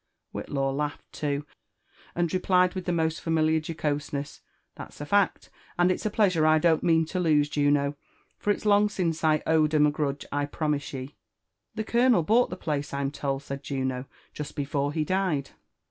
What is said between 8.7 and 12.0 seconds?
since I've owed 'em a grudge, I promise ye." "The